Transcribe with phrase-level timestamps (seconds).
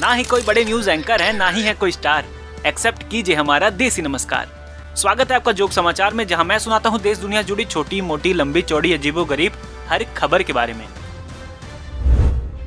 [0.00, 2.24] ना ही कोई बड़े न्यूज़ एंकर है, ना ही है कोई स्टार
[2.66, 4.48] एक्सेप्ट कीजिए हमारा देसी नमस्कार।
[4.96, 8.32] स्वागत है आपका जोक समाचार में, जहाँ मैं सुनाता हूँ देश, दुनिया जुड़ी छोटी, मोटी,
[8.32, 9.52] लंबी, चौड़ी, अजीबो गरीब
[9.88, 10.84] हर खबर के बारे में।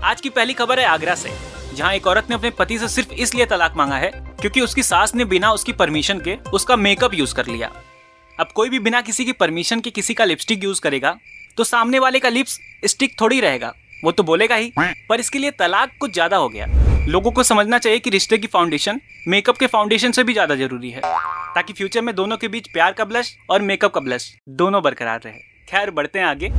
[0.03, 1.31] आज की पहली खबर है आगरा से,
[1.75, 4.11] जहाँ एक औरत ने अपने पति से सिर्फ़ इसलिए तलाक मांगा है
[4.41, 7.71] क्योंकि उसकी सास ने बिना उसकी परमिशन के उसका मेकअप यूज़ कर लिया।
[8.39, 11.17] अब कोई भी बिना किसी की परमिशन के किसी का लिपस्टिक यूज़ करेगा
[11.57, 13.73] तो सामने वाले का लिप्स स्टिक थोड़ी रहेगा,
[14.03, 16.67] वो तो बोलेगा ही, पर इसके लिए तलाक कुछ ज़्यादा हो गया।
[17.07, 20.89] लोगों को समझना चाहिए कि रिश्ते की फाउंडेशन मेकअप के फाउंडेशन से भी ज़्यादा ज़रूरी
[20.91, 21.01] है,
[21.55, 25.19] ताकि फ्यूचर में दोनों के बीच प्यार का ब्लश और मेकअप का ब्लश दोनों बरकरार
[25.21, 25.39] रहे।
[25.69, 26.49] खैर, बढ़ते हैं आगे।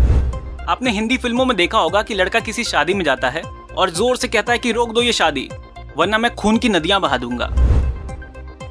[0.67, 4.17] आपने हिंदी फ़िल्मों में देखा होगा कि लड़का किसी शादी में जाता है और ज़ोर
[4.17, 5.49] से कहता है कि रोक दो ये शादी,
[5.97, 7.47] वरना मैं खून की नदियाँ बहा दूँगा।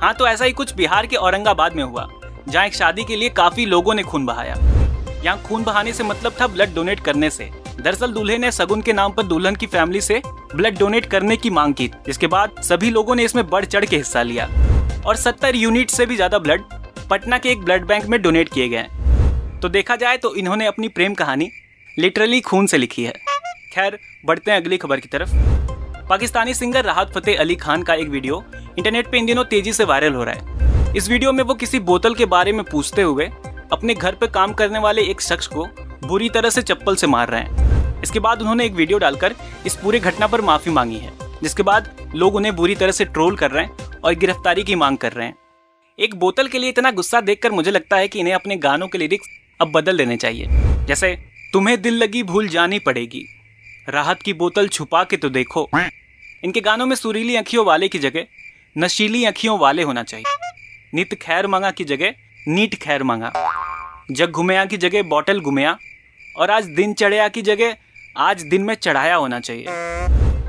[0.02, 2.08] हाँ तो ऐसा ही कुछ बिहार के औरंगाबाद में हुआ,
[2.48, 4.56] जहाँ एक शादी के लिए काफ़ी लोगों ने खून बहाया।
[5.16, 8.94] यहाँ खून बहाने से मतलब था ब्लड डोनेट करने से। दरअसल दूल्हे ने सगुन के
[8.94, 10.22] नाम पर दुल्हन की फैमिली से
[10.56, 13.98] ब्लड डोनेट करने की मांग की। जिसके बाद सभी लोगों ने इसमें बढ़ चढ़ के
[13.98, 14.50] हिस्सा लिया।
[15.06, 16.64] और 70 यूनिट से भी ज़्यादा ब्लड
[17.10, 18.86] पटना के एक ब्लड बैंक में डोनेट किए गए।
[19.62, 21.50] तो देखा जाए तो इन्होंने अपनी प्रेम कहानी
[21.98, 23.14] लिटरली खून से लिखी है।
[23.74, 25.34] खैर, बढ़ते हैं अगली खबर की तरफ़।
[26.10, 28.44] पाकिस्तानी सिंगर राहत फतेह अली खान का एक वीडियो
[28.78, 31.80] इंटरनेट पे इन दिनों तेज़ी से वायरल हो रहा है। इस वीडियो में वो किसी
[31.82, 33.26] बोतल के बारे में पूछते हुए
[33.74, 35.68] अपने घर पे काम करने वाले एक शख्स को
[36.06, 37.59] बुरी तरह से चप्पल से मार रहे हैं।
[38.04, 42.12] इसके बाद उन्होंने एक वीडियो डालकर इस पूरी घटना पर माफ़ी मांगी है, जिसके बाद
[42.16, 45.28] लोग उन्हें बुरी तरह से ट्रोल कर रहे हैं और गिरफ्तारी की मांग कर रहे
[45.28, 45.36] हैं।
[46.00, 48.98] एक बोतल के लिए इतना गुस्सा देखकर मुझे लगता है कि इन्हें अपने गानों के
[48.98, 49.28] लिरिक्स
[49.62, 50.46] अब बदल देने चाहिए।
[50.86, 51.18] जैसे,
[51.54, 53.24] तुम्हें दिल लगी भूल जानी पड़ेगी।
[53.90, 55.70] राहत की बोतल छुपा के तो देखो।
[56.44, 58.26] इनके गानों में सुरीली अखियों वाले की जगह
[58.78, 60.38] नशीली अखियों वाले होना चाहिए।
[60.94, 62.14] नित खैर मांगा की जगह
[62.48, 63.34] नीट खैर मांगा।
[64.12, 65.78] जग घुमया की जगह बॉटल घुमया।
[66.38, 67.76] और आज दिन चढ़या की जगह
[68.18, 69.66] आज दिन में चढ़ाया होना चाहिए।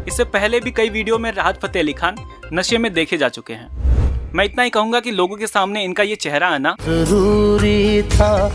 [0.09, 2.17] इससे पहले भी कई वीडियो में राहत फतेह अली खान
[2.53, 6.03] नशे में देखे जा चुके हैं। मैं इतना ही कहूँगा कि लोगों के सामने इनका
[6.03, 8.49] ये चेहरा आना ज़रूरी था।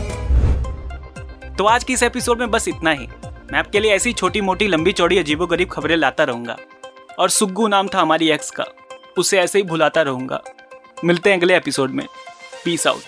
[1.58, 3.06] तो आज की इस एपिसोड में बस इतना ही।
[3.52, 6.56] मैं आपके लिए ऐसी छोटी मोटी लंबी चौड़ी अजीबो गरीब खबरें लाता रहूँगा।
[7.18, 8.64] और सुग्गू नाम था हमारी एक्स का।
[9.18, 10.42] उसे ऐसे ही भुलाता रहूँगा।
[11.04, 12.06] मिलते हैं अगले एपिसोड में।
[12.64, 13.02] Peace out